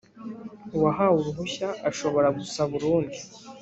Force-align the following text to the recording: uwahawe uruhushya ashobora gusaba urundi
uwahawe 0.75 1.17
uruhushya 1.19 1.69
ashobora 1.89 2.27
gusaba 2.37 2.71
urundi 2.79 3.19